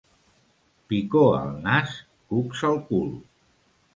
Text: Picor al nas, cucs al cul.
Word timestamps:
Picor 0.93 1.35
al 1.41 1.51
nas, 1.67 1.93
cucs 2.31 2.65
al 2.71 2.83
cul. 2.91 3.15